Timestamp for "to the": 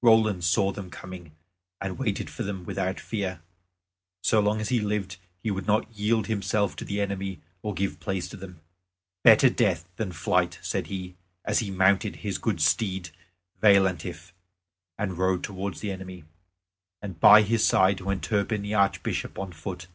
6.76-6.98